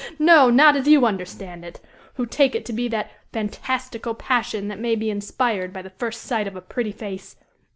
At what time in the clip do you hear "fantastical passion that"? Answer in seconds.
3.31-4.79